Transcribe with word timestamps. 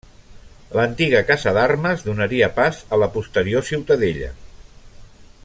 L'antiga 0.77 1.19
Casa 1.27 1.53
d'Armes 1.57 2.05
donaria 2.07 2.49
pas 2.57 2.81
a 2.97 3.01
la 3.03 3.11
posterior 3.19 3.69
Ciutadella. 3.69 4.33